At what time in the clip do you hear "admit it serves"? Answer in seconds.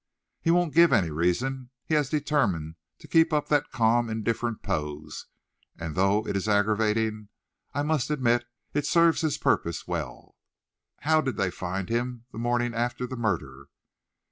8.09-9.21